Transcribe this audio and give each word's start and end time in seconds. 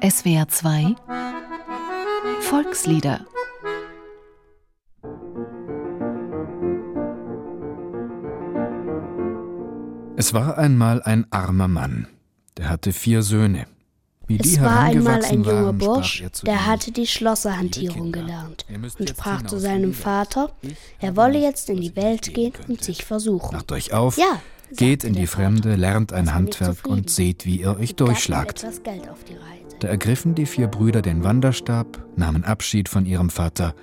SWR 0.00 0.46
2 0.46 0.94
Volkslieder. 2.40 3.26
Es 10.16 10.32
war 10.32 10.56
einmal 10.56 11.02
ein 11.02 11.26
armer 11.32 11.66
Mann, 11.66 12.06
der 12.56 12.68
hatte 12.68 12.92
vier 12.92 13.22
Söhne. 13.22 13.66
Wie 14.28 14.38
es 14.38 14.60
war 14.60 14.80
einmal 14.80 15.24
ein 15.24 15.42
junger 15.42 15.72
Bursch, 15.72 16.22
der 16.44 16.66
hatte 16.66 16.92
die 16.92 17.08
Schlosserhantierung 17.08 18.12
gelernt 18.12 18.66
und 19.00 19.08
sprach 19.08 19.42
zu 19.42 19.58
seinem 19.58 19.94
Vater, 19.94 20.52
er 21.00 21.16
wolle 21.16 21.40
jetzt 21.40 21.70
in 21.70 21.80
die 21.80 21.96
Welt 21.96 22.34
gehen 22.34 22.52
und 22.68 22.84
sich 22.84 23.04
versuchen. 23.04 23.56
Macht 23.56 23.72
euch 23.72 23.92
auf, 23.92 24.16
ja, 24.16 24.40
geht 24.76 25.02
in 25.02 25.14
die 25.14 25.26
Fremde, 25.26 25.74
lernt 25.74 26.12
ein 26.12 26.34
Handwerk 26.34 26.86
und 26.86 27.10
seht, 27.10 27.46
wie 27.46 27.62
ihr 27.62 27.76
euch 27.76 27.96
durchschlagt. 27.96 28.64
Da 29.80 29.88
ergriffen 29.88 30.34
die 30.34 30.46
vier 30.46 30.66
Brüder 30.66 31.02
den 31.02 31.22
Wanderstab, 31.22 32.04
nahmen 32.16 32.44
Abschied 32.44 32.88
von 32.88 33.06
ihrem 33.06 33.30
Vater 33.30 33.74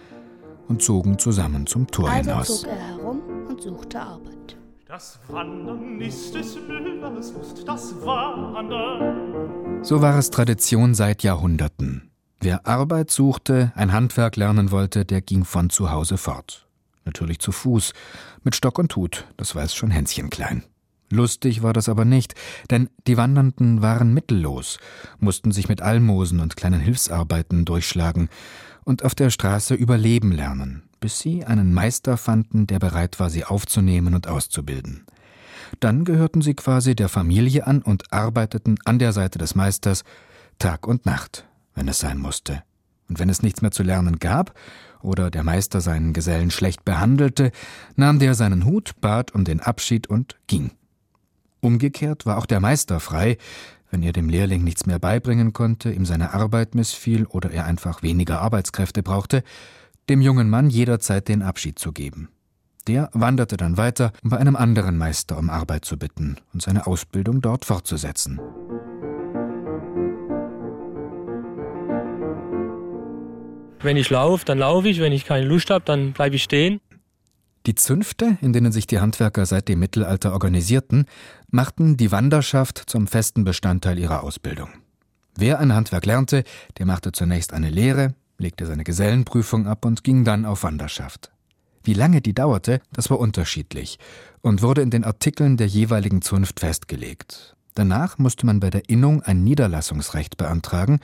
und 0.68 0.82
zogen 0.82 1.20
zusammen 1.20 1.68
zum 1.68 1.88
Tor 1.88 2.10
also 2.10 2.32
hinaus. 2.32 2.62
zog 2.62 2.70
er 2.70 2.88
herum 2.88 3.22
und 3.48 3.62
suchte 3.62 4.02
Arbeit. 4.02 4.58
Das 4.88 5.20
Wandern 5.28 6.00
ist 6.02 6.36
des 6.36 6.56
Müllers 6.56 7.34
Lust, 7.34 7.68
das 7.68 7.96
Wandern. 8.06 9.84
So 9.84 10.02
war 10.02 10.18
es 10.18 10.30
Tradition 10.30 10.96
seit 10.96 11.24
Jahrhunderten. 11.24 12.12
Wer 12.42 12.68
Arbeit 12.68 13.10
suchte, 13.10 13.72
ein 13.76 13.94
Handwerk 13.94 14.36
lernen 14.36 14.72
wollte, 14.72 15.06
der 15.06 15.22
ging 15.22 15.46
von 15.46 15.70
zu 15.70 15.92
Hause 15.92 16.18
fort. 16.18 16.68
Natürlich 17.06 17.40
zu 17.40 17.52
Fuß, 17.52 17.94
mit 18.44 18.56
Stock 18.56 18.78
und 18.80 18.96
Hut, 18.96 19.26
das 19.38 19.56
weiß 19.56 19.74
schon 19.74 19.92
Hänschen 19.92 20.30
klein. 20.30 20.64
Lustig 21.12 21.62
war 21.62 21.74
das 21.74 21.88
aber 21.88 22.04
nicht, 22.04 22.34
denn 22.72 22.90
die 23.08 23.18
Wandernden 23.18 23.82
waren 23.82 24.14
mittellos, 24.14 24.80
mussten 25.20 25.52
sich 25.52 25.70
mit 25.70 25.82
Almosen 25.82 26.40
und 26.40 26.56
kleinen 26.56 26.80
Hilfsarbeiten 26.80 27.64
durchschlagen 27.64 28.30
und 28.84 29.04
auf 29.04 29.14
der 29.14 29.30
Straße 29.30 29.76
überleben 29.76 30.32
lernen, 30.32 30.84
bis 31.00 31.20
sie 31.20 31.46
einen 31.46 31.74
Meister 31.74 32.18
fanden, 32.18 32.66
der 32.66 32.80
bereit 32.80 33.20
war, 33.20 33.30
sie 33.30 33.46
aufzunehmen 33.46 34.16
und 34.16 34.28
auszubilden. 34.28 35.06
Dann 35.80 36.06
gehörten 36.06 36.42
sie 36.42 36.54
quasi 36.54 36.96
der 36.96 37.10
Familie 37.10 37.68
an 37.68 37.82
und 37.82 38.12
arbeiteten 38.12 38.78
an 38.86 39.00
der 39.00 39.14
Seite 39.14 39.38
des 39.38 39.56
Meisters 39.56 40.04
Tag 40.60 40.88
und 40.88 41.06
Nacht, 41.06 41.46
wenn 41.74 41.88
es 41.88 42.00
sein 42.00 42.18
musste. 42.18 42.64
Und 43.08 43.20
wenn 43.20 43.30
es 43.30 43.44
nichts 43.44 43.62
mehr 43.62 43.72
zu 43.72 43.84
lernen 43.84 44.18
gab 44.18 44.54
oder 45.02 45.30
der 45.30 45.44
Meister 45.44 45.82
seinen 45.82 46.14
Gesellen 46.14 46.50
schlecht 46.50 46.86
behandelte, 46.86 47.52
nahm 47.96 48.18
der 48.20 48.34
seinen 48.34 48.66
Hut, 48.66 48.94
bat 49.02 49.34
um 49.36 49.44
den 49.44 49.60
Abschied 49.60 50.08
und 50.08 50.38
ging. 50.48 50.72
Umgekehrt 51.66 52.28
war 52.28 52.38
auch 52.38 52.46
der 52.46 52.60
Meister 52.60 53.00
frei, 53.00 53.40
wenn 53.90 54.04
er 54.04 54.14
dem 54.14 54.30
Lehrling 54.30 54.64
nichts 54.64 54.86
mehr 54.86 55.00
beibringen 55.00 55.52
konnte, 55.52 55.92
ihm 55.92 56.06
seine 56.06 56.36
Arbeit 56.36 56.76
missfiel 56.76 57.26
oder 57.26 57.50
er 57.50 57.66
einfach 57.66 58.04
weniger 58.04 58.40
Arbeitskräfte 58.40 59.02
brauchte, 59.02 59.42
dem 60.08 60.22
jungen 60.22 60.48
Mann 60.48 60.70
jederzeit 60.70 61.28
den 61.28 61.42
Abschied 61.42 61.80
zu 61.80 61.92
geben. 61.92 62.30
Der 62.86 63.10
wanderte 63.14 63.58
dann 63.58 63.78
weiter, 63.78 64.14
um 64.24 64.30
bei 64.30 64.38
einem 64.38 64.56
anderen 64.56 64.96
Meister 64.96 65.40
um 65.40 65.50
Arbeit 65.50 65.86
zu 65.86 65.98
bitten 65.98 66.38
und 66.54 66.62
seine 66.62 66.86
Ausbildung 66.86 67.42
dort 67.42 67.66
fortzusetzen. 67.66 68.40
Wenn 73.82 73.98
ich 73.98 74.12
laufe, 74.12 74.46
dann 74.46 74.60
laufe 74.60 74.88
ich, 74.88 75.00
wenn 75.00 75.14
ich 75.14 75.26
keine 75.26 75.48
Lust 75.48 75.72
habe, 75.72 75.84
dann 75.84 76.14
bleibe 76.14 76.36
ich 76.36 76.44
stehen. 76.44 76.80
Die 77.66 77.74
Zünfte, 77.74 78.38
in 78.42 78.54
denen 78.54 78.72
sich 78.72 78.86
die 78.86 79.00
Handwerker 79.00 79.46
seit 79.48 79.68
dem 79.68 79.80
Mittelalter 79.80 80.34
organisierten, 80.34 81.06
machten 81.50 81.98
die 81.98 82.12
Wanderschaft 82.12 82.84
zum 82.86 83.08
festen 83.08 83.44
Bestandteil 83.44 83.98
ihrer 83.98 84.24
Ausbildung. 84.24 84.70
Wer 85.36 85.60
ein 85.60 85.74
Handwerk 85.74 86.06
lernte, 86.06 86.44
der 86.78 86.86
machte 86.86 87.12
zunächst 87.12 87.54
eine 87.54 87.72
Lehre, 87.72 88.14
legte 88.38 88.68
seine 88.68 88.84
Gesellenprüfung 88.84 89.68
ab 89.68 89.84
und 89.84 90.04
ging 90.04 90.24
dann 90.24 90.46
auf 90.46 90.64
Wanderschaft. 90.64 91.32
Wie 91.84 91.94
lange 91.94 92.22
die 92.22 92.34
dauerte, 92.34 92.82
das 92.94 93.10
war 93.10 93.20
unterschiedlich 93.20 93.98
und 94.42 94.62
wurde 94.62 94.82
in 94.82 94.92
den 94.92 95.04
Artikeln 95.04 95.58
der 95.58 95.68
jeweiligen 95.68 96.22
Zunft 96.22 96.60
festgelegt. 96.60 97.56
Danach 97.74 98.18
musste 98.18 98.46
man 98.46 98.60
bei 98.60 98.70
der 98.70 98.90
Innung 98.90 99.22
ein 99.24 99.44
Niederlassungsrecht 99.44 100.38
beantragen 100.38 101.00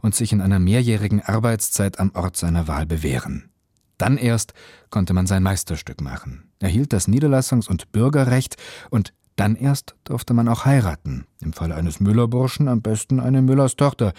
und 0.00 0.14
sich 0.14 0.32
in 0.32 0.40
einer 0.40 0.58
mehrjährigen 0.58 1.20
Arbeitszeit 1.20 1.98
am 1.98 2.12
Ort 2.14 2.36
seiner 2.36 2.66
Wahl 2.66 2.86
bewähren. 2.86 3.50
Dann 3.98 4.16
erst 4.16 4.54
konnte 4.90 5.14
man 5.14 5.26
sein 5.26 5.42
Meisterstück 5.42 6.00
machen, 6.00 6.50
erhielt 6.60 6.92
das 6.92 7.08
Niederlassungs- 7.08 7.68
und 7.68 7.92
Bürgerrecht 7.92 8.56
und 8.90 9.12
dann 9.36 9.56
erst 9.56 9.96
durfte 10.04 10.32
man 10.32 10.48
auch 10.48 10.64
heiraten, 10.64 11.26
im 11.40 11.52
Falle 11.52 11.74
eines 11.74 12.00
Müllerburschen 12.00 12.68
am 12.68 12.82
besten 12.82 13.18
eine 13.18 13.42
Müllers 13.42 13.76
Tochter, 13.76 14.12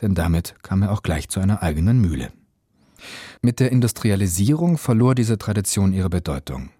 denn 0.00 0.14
damit 0.14 0.54
kam 0.62 0.82
er 0.82 0.92
auch 0.92 1.02
gleich 1.02 1.28
zu 1.28 1.40
einer 1.40 1.62
eigenen 1.62 2.00
Mühle. 2.00 2.32
Mit 3.40 3.58
der 3.58 3.72
Industrialisierung 3.72 4.78
verlor 4.78 5.14
diese 5.14 5.36
Tradition 5.38 5.92
ihre 5.92 6.10
Bedeutung. 6.10 6.70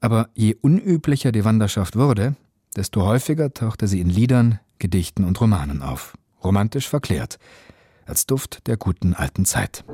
Aber 0.00 0.28
je 0.34 0.54
unüblicher 0.60 1.32
die 1.32 1.44
Wanderschaft 1.44 1.96
wurde, 1.96 2.34
desto 2.76 3.02
häufiger 3.02 3.52
tauchte 3.52 3.86
sie 3.86 4.00
in 4.00 4.10
Liedern, 4.10 4.58
Gedichten 4.78 5.24
und 5.24 5.40
Romanen 5.40 5.82
auf, 5.82 6.16
romantisch 6.42 6.88
verklärt, 6.88 7.38
als 8.06 8.26
Duft 8.26 8.66
der 8.66 8.76
guten 8.76 9.14
alten 9.14 9.44
Zeit. 9.44 9.84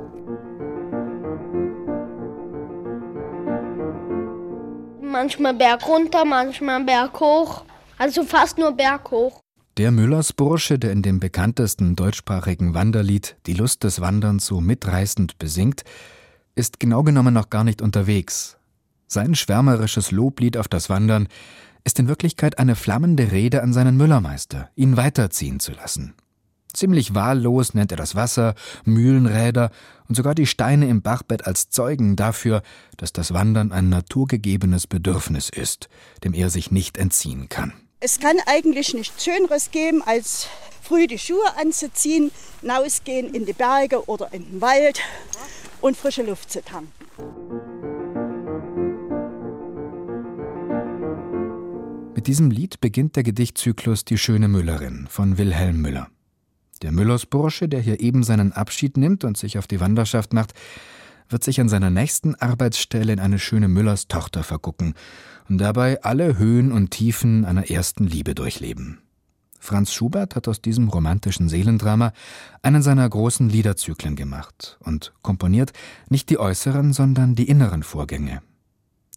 Manchmal 5.11 5.53
Berg 5.53 5.85
runter, 5.89 6.23
manchmal 6.23 6.85
Berg 6.85 7.19
hoch. 7.19 7.65
Also 7.97 8.23
fast 8.23 8.57
nur 8.57 8.71
Berg 8.71 9.11
hoch. 9.11 9.41
Der 9.75 9.91
Müllersbursche, 9.91 10.79
der 10.79 10.93
in 10.93 11.01
dem 11.01 11.19
bekanntesten 11.19 11.97
deutschsprachigen 11.97 12.73
Wanderlied 12.73 13.35
Die 13.45 13.53
Lust 13.53 13.83
des 13.83 13.99
Wanderns 13.99 14.45
so 14.45 14.61
mitreißend 14.61 15.37
besingt, 15.37 15.83
ist 16.55 16.79
genau 16.79 17.03
genommen 17.03 17.33
noch 17.33 17.49
gar 17.49 17.65
nicht 17.65 17.81
unterwegs. 17.81 18.57
Sein 19.07 19.35
schwärmerisches 19.35 20.11
Loblied 20.11 20.55
auf 20.55 20.69
das 20.69 20.89
Wandern 20.89 21.27
ist 21.83 21.99
in 21.99 22.07
Wirklichkeit 22.07 22.57
eine 22.57 22.75
flammende 22.75 23.33
Rede 23.33 23.63
an 23.63 23.73
seinen 23.73 23.97
Müllermeister, 23.97 24.69
ihn 24.75 24.95
weiterziehen 24.95 25.59
zu 25.59 25.73
lassen. 25.73 26.13
Ziemlich 26.73 27.13
wahllos 27.13 27.73
nennt 27.73 27.91
er 27.91 27.97
das 27.97 28.15
Wasser, 28.15 28.55
Mühlenräder 28.85 29.71
und 30.07 30.15
sogar 30.15 30.35
die 30.35 30.47
Steine 30.47 30.87
im 30.87 31.01
Bachbett 31.01 31.45
als 31.45 31.69
Zeugen 31.69 32.15
dafür, 32.15 32.63
dass 32.97 33.13
das 33.13 33.33
Wandern 33.33 33.71
ein 33.71 33.89
naturgegebenes 33.89 34.87
Bedürfnis 34.87 35.49
ist, 35.49 35.89
dem 36.23 36.33
er 36.33 36.49
sich 36.49 36.71
nicht 36.71 36.97
entziehen 36.97 37.49
kann. 37.49 37.73
Es 37.99 38.19
kann 38.19 38.37
eigentlich 38.47 38.93
nichts 38.93 39.23
Schöneres 39.23 39.71
geben, 39.71 40.01
als 40.03 40.47
früh 40.81 41.07
die 41.07 41.19
Schuhe 41.19 41.55
anzuziehen, 41.57 42.31
hinausgehen 42.61 43.33
in 43.33 43.45
die 43.45 43.53
Berge 43.53 44.07
oder 44.09 44.33
in 44.33 44.43
den 44.43 44.61
Wald 44.61 44.99
und 45.81 45.95
frische 45.95 46.23
Luft 46.23 46.51
zu 46.51 46.63
tanken. 46.63 46.91
Mit 52.15 52.27
diesem 52.27 52.51
Lied 52.51 52.81
beginnt 52.81 53.15
der 53.15 53.23
Gedichtzyklus 53.23 54.05
Die 54.05 54.17
schöne 54.17 54.47
Müllerin 54.47 55.07
von 55.09 55.37
Wilhelm 55.37 55.81
Müller. 55.81 56.07
Der 56.81 56.91
Müllersbursche, 56.91 57.69
der 57.69 57.79
hier 57.81 57.99
eben 57.99 58.23
seinen 58.23 58.51
Abschied 58.51 58.97
nimmt 58.97 59.23
und 59.23 59.37
sich 59.37 59.57
auf 59.57 59.67
die 59.67 59.79
Wanderschaft 59.79 60.33
macht, 60.33 60.53
wird 61.29 61.43
sich 61.43 61.61
an 61.61 61.69
seiner 61.69 61.89
nächsten 61.89 62.35
Arbeitsstelle 62.35 63.13
in 63.13 63.19
eine 63.19 63.39
schöne 63.39 63.67
Müllers 63.67 64.07
Tochter 64.07 64.43
vergucken 64.43 64.95
und 65.47 65.59
dabei 65.59 66.01
alle 66.03 66.37
Höhen 66.37 66.71
und 66.71 66.91
Tiefen 66.91 67.45
einer 67.45 67.69
ersten 67.69 68.05
Liebe 68.05 68.35
durchleben. 68.35 68.99
Franz 69.59 69.93
Schubert 69.93 70.35
hat 70.35 70.47
aus 70.47 70.61
diesem 70.61 70.89
romantischen 70.89 71.47
Seelendrama 71.47 72.13
einen 72.63 72.81
seiner 72.81 73.07
großen 73.07 73.47
Liederzyklen 73.47 74.15
gemacht 74.15 74.77
und 74.79 75.13
komponiert 75.21 75.71
nicht 76.09 76.29
die 76.31 76.39
äußeren, 76.39 76.93
sondern 76.93 77.35
die 77.35 77.47
inneren 77.47 77.83
Vorgänge. 77.83 78.41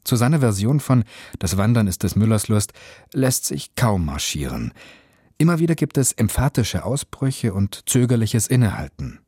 Zu 0.04 0.16
seiner 0.16 0.40
Version 0.40 0.80
von 0.80 1.04
Das 1.38 1.56
Wandern 1.56 1.86
ist 1.86 2.02
des 2.02 2.14
Müllers 2.14 2.48
Lust 2.48 2.74
lässt 3.14 3.46
sich 3.46 3.74
kaum 3.74 4.04
marschieren. 4.04 4.72
Immer 5.36 5.58
wieder 5.58 5.74
gibt 5.74 5.98
es 5.98 6.12
emphatische 6.12 6.84
Ausbrüche 6.84 7.54
und 7.54 7.88
zögerliches 7.88 8.46
Innehalten. 8.46 9.18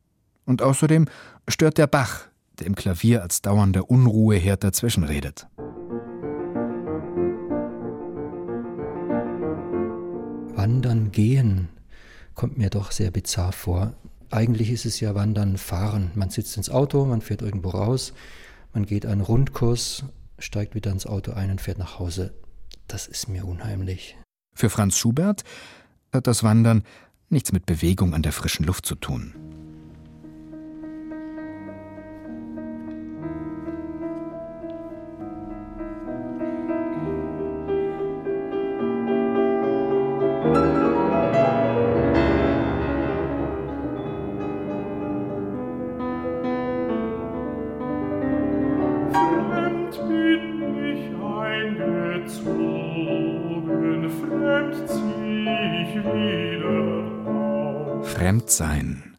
Und 0.45 0.61
außerdem 0.61 1.07
stört 1.49 1.77
der 1.77 1.87
Bach, 1.87 2.27
der 2.59 2.67
im 2.67 2.75
Klavier 2.75 3.21
als 3.21 3.41
dauernder 3.41 3.89
Unruheherd 3.89 4.63
dazwischenredet. 4.63 5.47
Wandern 10.55 11.11
gehen 11.11 11.69
kommt 12.35 12.57
mir 12.57 12.69
doch 12.69 12.91
sehr 12.91 13.11
bizarr 13.11 13.51
vor. 13.51 13.93
Eigentlich 14.31 14.71
ist 14.71 14.85
es 14.85 14.99
ja 15.01 15.13
Wandern 15.13 15.57
fahren. 15.57 16.11
Man 16.15 16.29
sitzt 16.29 16.55
ins 16.55 16.69
Auto, 16.69 17.05
man 17.05 17.21
fährt 17.21 17.41
irgendwo 17.41 17.69
raus, 17.69 18.13
man 18.73 18.85
geht 18.85 19.05
einen 19.05 19.21
Rundkurs, 19.21 20.05
steigt 20.39 20.73
wieder 20.73 20.91
ins 20.91 21.05
Auto 21.05 21.33
ein 21.33 21.51
und 21.51 21.61
fährt 21.61 21.79
nach 21.79 21.99
Hause. 21.99 22.33
Das 22.87 23.07
ist 23.07 23.27
mir 23.27 23.45
unheimlich. 23.45 24.17
Für 24.55 24.69
Franz 24.69 24.97
Schubert 24.97 25.43
hat 26.13 26.27
das 26.27 26.43
Wandern 26.43 26.83
nichts 27.29 27.51
mit 27.51 27.65
Bewegung 27.65 28.13
an 28.13 28.21
der 28.21 28.31
frischen 28.31 28.65
Luft 28.65 28.85
zu 28.85 28.95
tun. 28.95 29.33
Fremdsein. 58.03 59.17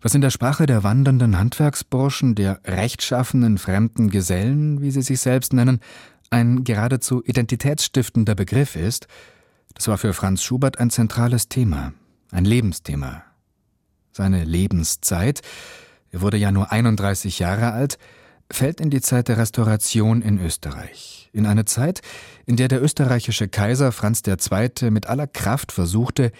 Was 0.00 0.14
in 0.14 0.20
der 0.20 0.30
Sprache 0.30 0.66
der 0.66 0.84
wandernden 0.84 1.38
Handwerksburschen, 1.38 2.34
der 2.34 2.60
rechtschaffenen 2.64 3.58
fremden 3.58 4.10
Gesellen, 4.10 4.80
wie 4.80 4.90
sie 4.90 5.02
sich 5.02 5.20
selbst 5.20 5.52
nennen, 5.52 5.80
ein 6.30 6.64
geradezu 6.64 7.22
identitätsstiftender 7.24 8.34
Begriff 8.34 8.76
ist, 8.76 9.06
das 9.74 9.88
war 9.88 9.98
für 9.98 10.12
Franz 10.12 10.42
Schubert 10.42 10.78
ein 10.78 10.90
zentrales 10.90 11.48
Thema, 11.48 11.92
ein 12.30 12.44
Lebensthema. 12.44 13.24
Seine 14.12 14.44
Lebenszeit, 14.44 15.42
er 16.10 16.20
wurde 16.20 16.36
ja 16.36 16.50
nur 16.50 16.72
31 16.72 17.38
Jahre 17.38 17.72
alt, 17.72 17.98
fällt 18.50 18.80
in 18.80 18.90
die 18.90 19.00
Zeit 19.00 19.28
der 19.28 19.38
Restauration 19.38 20.22
in 20.22 20.40
Österreich, 20.40 21.30
in 21.32 21.46
eine 21.46 21.64
Zeit, 21.64 22.00
in 22.46 22.56
der 22.56 22.68
der 22.68 22.82
österreichische 22.82 23.48
Kaiser 23.48 23.92
Franz 23.92 24.22
II. 24.26 24.90
mit 24.90 25.06
aller 25.06 25.26
Kraft 25.26 25.72
versuchte, 25.72 26.32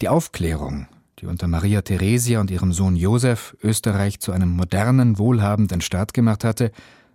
die 0.00 0.08
Aufklärung, 0.08 0.88
die 1.18 1.26
unter 1.26 1.46
Maria 1.46 1.82
Theresia 1.82 2.40
und 2.40 2.50
ihrem 2.50 2.72
Sohn 2.72 2.96
Josef 2.96 3.56
Österreich 3.62 4.20
zu 4.20 4.32
einem 4.32 4.50
modernen, 4.50 5.18
wohlhabenden 5.18 5.80
Staat 5.80 6.12
gemacht 6.12 6.44
hatte, 6.44 6.70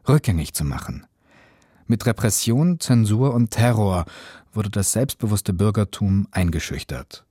rückgängig 0.08 0.54
zu 0.54 0.64
machen. 0.64 1.06
Mit 1.86 2.06
Repression, 2.06 2.80
Zensur 2.80 3.34
und 3.34 3.52
Terror 3.52 4.06
wurde 4.54 4.70
das 4.70 4.92
selbstbewusste 4.92 5.54
Bürgertum 5.54 6.28
eingeschüchtert. 6.32 7.26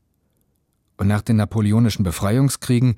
Und 0.96 1.06
nach 1.06 1.22
den 1.22 1.36
napoleonischen 1.36 2.02
Befreiungskriegen 2.02 2.96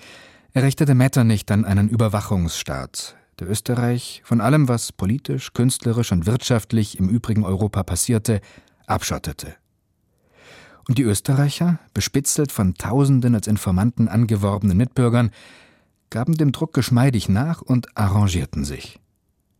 errichtete 0.53 0.95
Metternich 0.95 1.47
dann 1.47 1.65
einen 1.65 1.89
Überwachungsstaat, 1.89 3.17
der 3.41 3.51
Österreich 3.51 4.23
von 4.25 4.41
allem, 4.41 4.69
was 4.69 4.93
politisch, 4.93 5.53
künstlerisch 5.53 6.13
und 6.13 6.27
wirtschaftlich 6.27 6.99
im 6.99 7.09
übrigen 7.09 7.45
Europa 7.45 7.83
passierte, 7.83 8.41
abschottete. 8.87 9.55
Und 10.87 10.99
die 10.99 11.03
Österreicher, 11.03 11.79
bespitzelt 11.95 12.53
von 12.53 12.75
Tausenden 12.75 13.35
als 13.35 13.47
Informanten 13.47 14.09
angeworbenen 14.09 14.77
Mitbürgern, 14.77 15.31
gaben 16.11 16.35
dem 16.35 16.53
Druck 16.53 16.75
geschmeidig 16.75 17.29
nach 17.29 17.63
und 17.63 17.97
arrangierten 17.97 18.65
sich. 18.65 18.99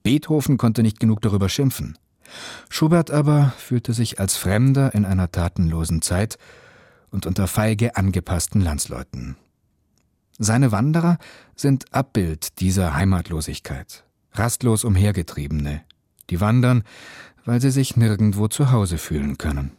Beethoven 0.03 0.59
konnte 0.59 0.83
nicht 0.83 1.01
genug 1.01 1.21
darüber 1.21 1.49
schimpfen. 1.49 1.97
Schubert 2.69 3.11
aber 3.11 3.53
fühlte 3.57 3.93
sich 3.93 4.21
als 4.21 4.37
Fremder 4.37 4.95
in 4.95 5.05
einer 5.05 5.31
tatenlosen 5.31 6.03
Zeit 6.03 6.39
und 7.11 7.27
unter 7.27 7.47
feige 7.47 7.97
angepassten 7.97 8.61
Landsleuten. 8.61 9.37
Seine 10.43 10.73
Wanderer 10.73 11.19
sind 11.55 11.93
Abbild 11.93 12.61
dieser 12.61 12.95
Heimatlosigkeit, 12.95 14.07
rastlos 14.33 14.85
umhergetriebene, 14.85 15.83
die 16.31 16.41
wandern, 16.41 16.83
weil 17.45 17.61
sie 17.61 17.71
sich 17.71 17.99
nirgendwo 17.99 18.49
zu 18.49 18.73
Hause 18.73 18.97
fühlen 18.97 19.37
können. 19.37 19.73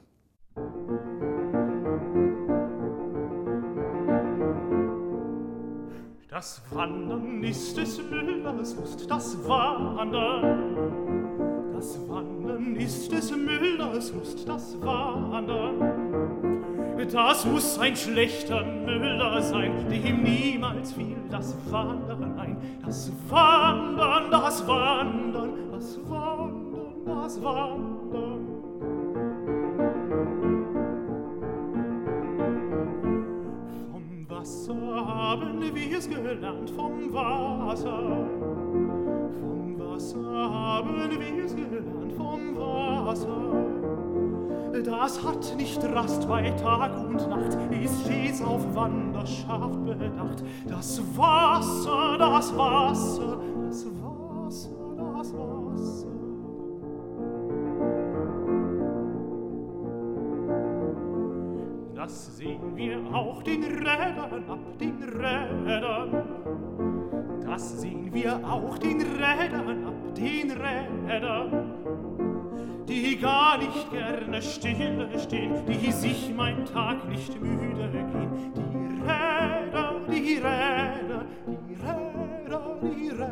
Das 6.29 6.61
Wandern 6.69 7.43
ist 7.43 7.75
des 7.77 7.97
Müllers 7.97 8.75
Lust, 8.75 9.09
das 9.09 9.35
Wandern. 9.47 10.75
Das 11.73 11.97
Wandern 12.07 12.75
ist 12.75 13.11
des 13.11 13.31
Müllers 13.31 14.11
Lust, 14.13 14.47
das 14.47 14.79
Wandern. 14.79 16.50
Das 17.09 17.45
muss 17.45 17.79
ein 17.79 17.95
schlechter 17.95 18.63
Müller 18.63 19.41
sein, 19.41 19.89
dem 19.89 20.21
niemals 20.21 20.93
fiel 20.93 21.17
das 21.31 21.55
Wandern 21.71 22.37
ein. 22.37 22.57
Das 22.85 23.11
Wandern, 23.29 24.29
das 24.29 24.67
Wandern, 24.67 25.71
das 25.71 25.97
Wandern, 26.07 27.05
das 27.05 27.41
Wandern. 27.41 28.47
Vom 33.91 34.29
Wasser 34.29 35.07
haben 35.07 35.75
wir's 35.75 36.07
gelernt, 36.09 36.69
vom 36.69 37.13
Wasser. 37.13 38.27
Vom 39.39 39.79
Wasser 39.79 40.53
haben 40.53 41.09
wir's 41.19 41.55
gelernt, 41.55 42.13
vom 42.15 42.55
Wasser. 42.55 43.80
Das 44.71 45.21
hat 45.21 45.55
nicht 45.57 45.83
Rast 45.83 46.27
bei 46.29 46.49
Tag 46.51 46.97
und 46.97 47.29
Nacht, 47.29 47.57
ist 47.83 48.05
stets 48.05 48.41
auf 48.41 48.73
Wanderschaft 48.73 49.83
bedacht. 49.85 50.43
Das 50.65 51.01
Wasser, 51.17 52.17
das 52.17 52.57
Wasser, 52.57 53.37
das 53.67 53.85
Wasser, 53.85 54.69
das 54.97 55.33
Wasser. 55.33 56.07
Das 61.93 62.37
sehen 62.37 62.75
wir 62.75 62.97
auch 63.13 63.43
den 63.43 63.63
Rädern 63.63 64.43
ab, 64.47 64.77
den 64.79 65.03
Rädern. 65.03 66.23
Das 67.45 67.81
sehen 67.81 68.09
wir 68.13 68.39
auch 68.47 68.77
den 68.77 69.01
Rädern 69.01 69.85
ab, 69.85 70.15
den 70.15 70.51
Rädern 70.51 71.80
die 72.91 73.17
gar 73.17 73.57
nicht 73.57 73.89
gerne 73.89 74.41
stille 74.41 75.07
stehen, 75.17 75.53
die 75.65 75.91
sich 75.91 76.33
mein 76.35 76.65
Tag 76.65 77.07
nicht 77.07 77.39
müde 77.41 77.89
gehen. 77.89 78.51
Die 78.55 79.01
Räder, 79.01 79.95
die 80.09 80.35
Räder, 80.35 81.25
die 81.47 81.73
Räder, 81.73 82.77
die 82.81 83.09
Räder. 83.09 83.31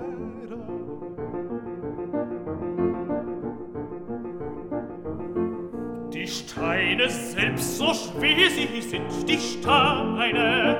Die 6.13 6.27
Steine 6.27 7.09
selbst 7.09 7.77
so 7.77 7.93
schwer 7.93 8.49
sie 8.49 8.81
sind, 8.81 9.29
die 9.29 9.37
Steine. 9.37 10.77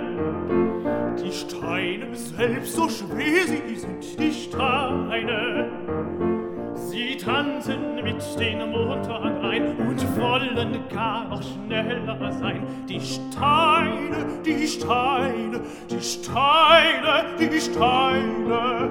Die 1.21 1.31
Steine 1.31 2.15
selbst 2.15 2.75
so 2.75 2.87
schwer 2.87 3.45
sie 3.45 3.75
sind, 3.75 4.19
die 4.19 4.31
Steine 4.31 5.69
tanzen 7.29 7.98
mit 8.19 8.39
den 8.39 8.71
Motoren 8.71 9.41
ein 9.41 9.77
und 9.77 10.17
wollen 10.19 10.89
gar 10.89 11.25
noch 11.29 11.41
schneller 11.41 12.31
sein. 12.33 12.67
Die 12.87 12.99
Steine, 12.99 14.25
die 14.45 14.67
Steine, 14.67 15.61
die 15.89 16.01
Steine, 16.01 17.25
die 17.39 17.61
Steine. 17.61 18.89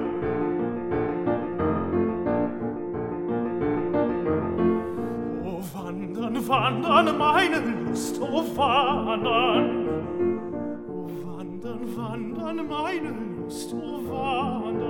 Oh, 5.43 5.61
wandern, 5.73 6.47
wandern, 6.47 7.17
meine 7.17 7.59
Lust, 7.87 8.19
oh, 8.21 8.43
wandern. 8.55 9.87
Oh, 10.87 11.07
wandern, 11.25 11.95
wandern, 11.95 12.67
meine 12.67 13.13
Lust, 13.37 13.75
oh, 13.75 14.09
wandern. 14.09 14.88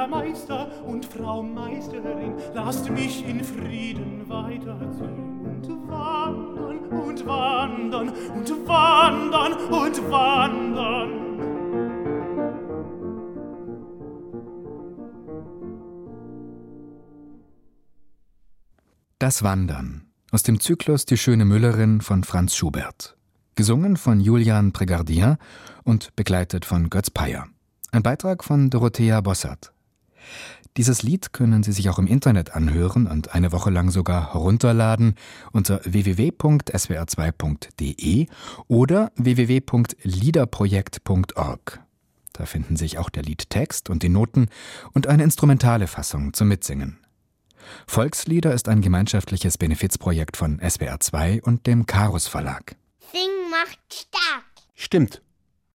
Herr 0.00 0.08
Meister 0.08 0.82
und 0.86 1.04
Frau 1.04 1.42
Meisterin, 1.42 2.32
lasst 2.54 2.88
mich 2.88 3.22
in 3.22 3.44
Frieden 3.44 4.26
weiterziehen 4.30 5.44
und 5.44 5.68
wandern 5.90 6.78
und 6.88 7.26
wandern 7.26 8.08
und 8.08 8.66
wandern 8.66 9.52
und 9.52 10.10
wandern. 10.10 11.10
Das 19.18 19.42
Wandern 19.42 20.06
aus 20.32 20.42
dem 20.42 20.60
Zyklus 20.60 21.04
Die 21.04 21.18
schöne 21.18 21.44
Müllerin 21.44 22.00
von 22.00 22.24
Franz 22.24 22.56
Schubert. 22.56 23.18
Gesungen 23.54 23.98
von 23.98 24.18
Julian 24.18 24.72
Pregardien 24.72 25.36
und 25.84 26.16
begleitet 26.16 26.64
von 26.64 26.88
Götz 26.88 27.10
Peyer. 27.10 27.48
Ein 27.92 28.02
Beitrag 28.02 28.42
von 28.44 28.70
Dorothea 28.70 29.20
Bossert. 29.20 29.74
Dieses 30.76 31.02
Lied 31.02 31.32
können 31.32 31.64
Sie 31.64 31.72
sich 31.72 31.88
auch 31.88 31.98
im 31.98 32.06
Internet 32.06 32.54
anhören 32.54 33.06
und 33.06 33.34
eine 33.34 33.52
Woche 33.52 33.70
lang 33.70 33.90
sogar 33.90 34.32
herunterladen 34.32 35.14
unter 35.52 35.80
www.swr2.de 35.84 38.26
oder 38.68 39.12
www.liederprojekt.org. 39.16 41.80
Da 42.32 42.46
finden 42.46 42.76
sich 42.76 42.98
auch 42.98 43.10
der 43.10 43.24
Liedtext 43.24 43.90
und 43.90 44.02
die 44.02 44.08
Noten 44.08 44.48
und 44.92 45.08
eine 45.08 45.24
instrumentale 45.24 45.88
Fassung 45.88 46.32
zum 46.32 46.48
Mitsingen. 46.48 46.98
Volkslieder 47.86 48.54
ist 48.54 48.68
ein 48.68 48.80
gemeinschaftliches 48.80 49.58
Benefizprojekt 49.58 50.36
von 50.36 50.60
SWR2 50.60 51.42
und 51.42 51.66
dem 51.66 51.86
Karus 51.86 52.28
Verlag. 52.28 52.76
Sing 53.12 53.50
macht 53.50 53.80
stark. 53.92 54.44
Stimmt. 54.74 55.20